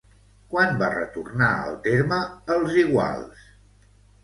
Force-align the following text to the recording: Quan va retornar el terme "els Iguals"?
Quan 0.53 0.71
va 0.79 0.87
retornar 0.93 1.51
el 1.67 1.77
terme 1.85 2.19
"els 2.57 2.81
Iguals"? 2.87 3.47